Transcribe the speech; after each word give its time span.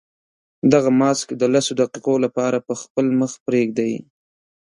دغه 0.73 0.89
ماسک 0.99 1.27
د 1.41 1.43
لسو 1.53 1.73
دقیقو 1.81 2.15
لپاره 2.25 2.57
په 2.67 2.73
خپل 2.81 3.05
مخ 3.19 3.31
پرېږدئ. 3.45 3.93